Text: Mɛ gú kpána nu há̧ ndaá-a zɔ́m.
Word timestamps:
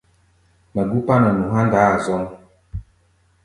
Mɛ 0.73 0.81
gú 0.89 0.97
kpána 1.05 1.29
nu 1.37 1.45
há̧ 1.55 1.61
ndaá-a 1.65 1.95
zɔ́m. 2.05 2.23